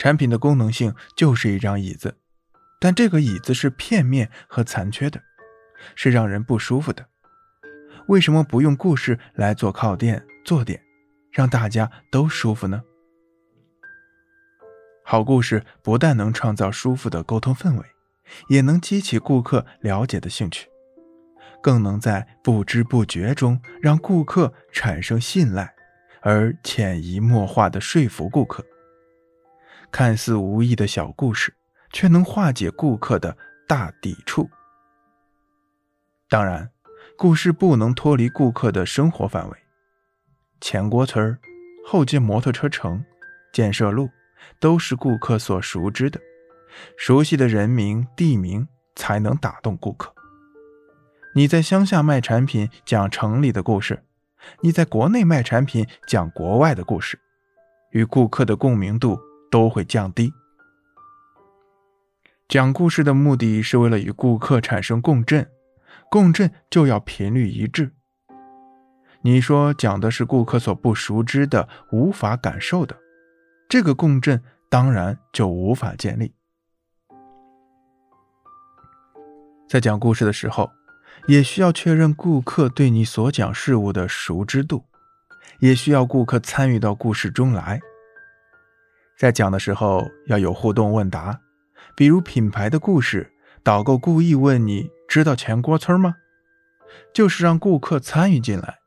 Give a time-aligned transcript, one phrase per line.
[0.00, 2.16] 产品的功能性就是一张椅子，
[2.80, 5.20] 但这个椅子是片面和残缺的，
[5.94, 7.06] 是让人不舒服的。
[8.06, 10.80] 为什么不用故事来做靠垫、坐垫，
[11.30, 12.82] 让大家都舒服呢？
[15.04, 17.84] 好故事不但能创造舒服的沟通氛围，
[18.48, 20.66] 也能激起顾客了解的兴趣，
[21.62, 25.74] 更能在不知不觉中让顾客产生信赖，
[26.22, 28.64] 而潜移默化的说服顾客。
[29.90, 31.54] 看似无意的小故事，
[31.92, 34.48] 却能化解顾客的大抵触。
[36.28, 36.70] 当然，
[37.16, 39.56] 故事不能脱离顾客的生活范围。
[40.60, 41.38] 前郭村
[41.86, 43.04] 后街摩托车城、
[43.52, 44.08] 建设路。
[44.58, 46.18] 都是顾客所熟知的，
[46.96, 50.14] 熟悉的人名地名才能打动顾客。
[51.34, 54.02] 你在乡下卖产品讲城里的故事，
[54.62, 57.20] 你在国内卖产品讲国外的故事，
[57.90, 59.20] 与顾客的共鸣度
[59.50, 60.32] 都会降低。
[62.48, 65.48] 讲故事的目的是为了与顾客产生共振，
[66.10, 67.92] 共振就要频率一致。
[69.22, 72.96] 你说讲的是顾客所不熟知的、无法感受的。
[73.68, 76.34] 这个共振当然就无法建立。
[79.68, 80.70] 在讲故事的时候，
[81.28, 84.84] 也需要确认顾客对你所讲事物的熟知度，
[85.60, 87.80] 也需要顾客参与到故事中来。
[89.20, 91.38] 在讲的时候要有互动问答，
[91.94, 93.30] 比如品牌的故事，
[93.62, 96.14] 导购故意问你知道钱锅村吗？
[97.12, 98.78] 就是让顾客参与进来。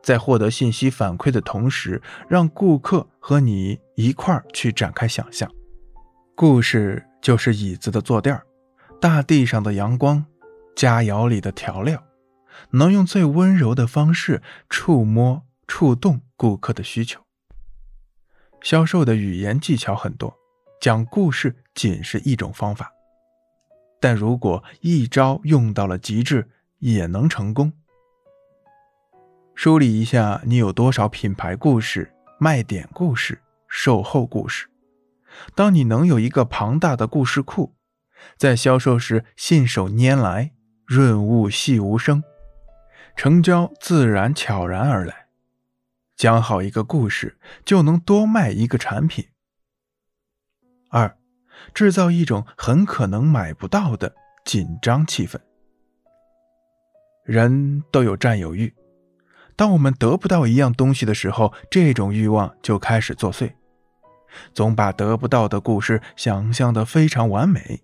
[0.00, 5.50] 在获得信息反馈的同时，让顾客和你一块儿去展开想象。
[6.36, 8.40] 故事就是椅子的坐垫，
[9.00, 10.24] 大地上的阳光，
[10.76, 12.00] 佳肴里的调料，
[12.70, 17.20] 能用最温柔的方式触摸、触动顾客的需求。
[18.62, 20.36] 销售的语言技巧很多，
[20.80, 22.92] 讲故事仅是一种方法，
[23.98, 26.48] 但如果一招用到了极致，
[26.78, 27.72] 也能成功。
[29.54, 34.66] 梳理一下，你有多少品牌故事、卖点故事、售后故事？
[35.54, 37.74] 当你能有一个庞大的故事库，
[38.36, 40.52] 在销售时信手拈来，
[40.86, 42.22] 润物细无声，
[43.16, 45.29] 成交自然悄然而来。
[46.20, 49.28] 讲好一个故事，就能多卖一个产品。
[50.90, 51.16] 二，
[51.72, 54.14] 制造一种很可能买不到的
[54.44, 55.40] 紧张气氛。
[57.24, 58.74] 人都有占有欲。
[59.56, 63.54] 当我们得不到一样东西的时候，这种欲望就开始作祟，
[64.52, 67.82] 总把得不到的故事想象得非常完美，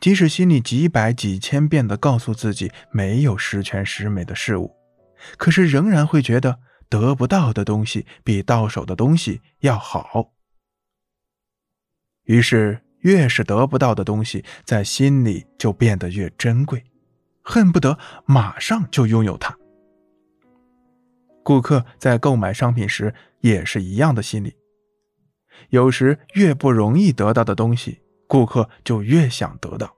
[0.00, 4.74] 即使心里几百几千遍地告诉自己没有十全十美的事物，
[5.36, 6.58] 可是仍然会觉得
[6.92, 10.34] 得不到的东西比到手的东西要好。
[12.24, 16.84] 于是，越是得不到的东西，在心里就变得越珍贵，
[17.40, 19.56] 恨不得马上就拥有它。
[21.42, 24.54] 顾客在购买商品时也是一样的心理。
[25.70, 29.96] 有时越不容易得到的东西，顾客就越想得到。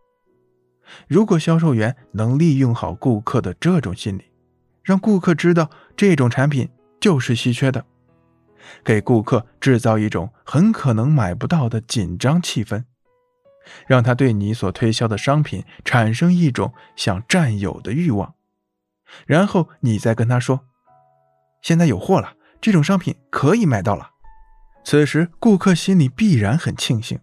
[1.08, 4.22] 如果销售员能利用好顾客的这种心理，
[4.84, 6.68] 让顾客知道这种产品
[7.04, 7.84] 就是稀缺的，
[8.82, 12.84] 给顾客制造一种很可能买不到的紧张气氛，
[13.86, 18.32] 让他对你所推销的商品产生一种想占有的欲望，
[19.26, 20.62] 然后你再跟他说。
[21.60, 24.12] 现在有货了，这种商品可以买到了。
[24.82, 27.20] 此时顾客心里必然很庆幸，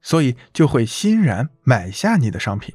[0.00, 2.74] 所以就会欣然买下你的商品。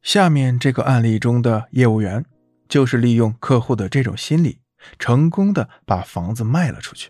[0.00, 2.24] 下面这个案例中的业务员
[2.74, 4.58] 就是利用客户的这种心理，
[4.98, 7.08] 成功的把房子卖了出去。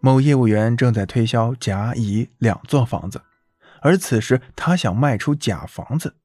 [0.00, 3.22] 某业务员正在推销甲、乙两座房子，
[3.80, 6.16] 而此时他想卖出甲房子。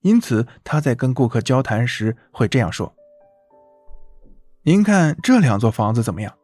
[0.00, 2.92] 因此，他在跟顾客交谈时会这样说
[4.66, 6.34] ：“您看这两座房子怎么样？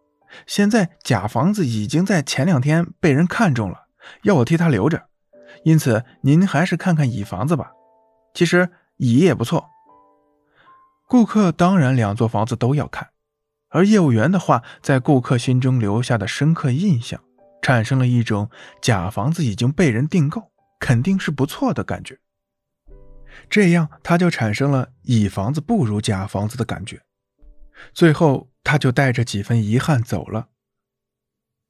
[0.46, 3.86] 现在甲房子已经在前两天被人看中了，
[4.22, 5.08] 要我替他留着。
[5.64, 7.72] 因此，您还是看看乙房子吧。
[8.32, 9.70] 其实乙也不错。”
[11.06, 13.10] 顾客当然两座房子都要看，
[13.68, 17.20] 而业务员的话在顾客心中留下的深刻印象，
[17.62, 22.18] 产生了一种假房子已经被人订购，肯定是不错的感觉。
[23.50, 27.00] 这样，他就产生了乙房子不如甲房子的感觉。
[27.92, 30.48] 最后，他就带着几分遗憾走了。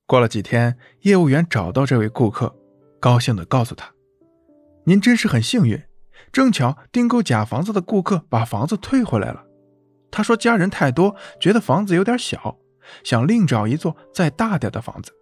[0.06, 2.54] 过了几天，业务员找到这位顾客，
[3.00, 3.90] 高兴地告诉他
[4.84, 5.82] ：“您真是很幸运，
[6.34, 9.44] 正巧订购假房子的顾客把房子退回来了。
[10.10, 12.58] 他说家人太多，觉得房子有点小，
[13.04, 15.12] 想另找一座再大点的房子。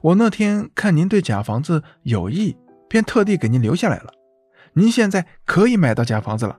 [0.00, 2.56] 我那天看您对假房子有意，
[2.88, 4.14] 便特地给您留下来了。
[4.72, 6.58] 您现在可以买到假房子了。”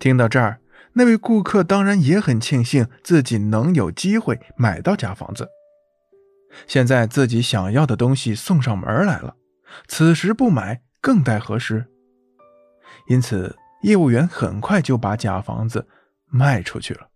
[0.00, 0.58] 听到这儿，
[0.94, 5.48] 那位顾客当然也很庆幸自己能有机会买到假房子。
[6.66, 9.36] 现在自己想要的东西送上门来了，
[9.86, 11.86] 此时不买更待何时？
[13.08, 15.86] 因此，业务员很快就把假房子
[16.26, 17.09] 卖出去了。